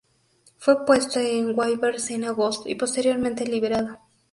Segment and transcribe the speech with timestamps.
[0.57, 3.99] Fue puesto en waivers en agosto, y posteriormente liberado.